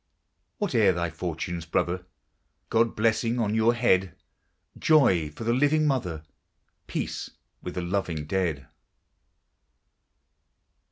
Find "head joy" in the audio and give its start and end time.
3.75-5.29